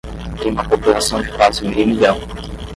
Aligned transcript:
Tem 0.41 0.51
uma 0.51 0.67
população 0.67 1.21
de 1.21 1.31
quase 1.31 1.63
meio 1.63 1.85
milhão. 1.89 2.19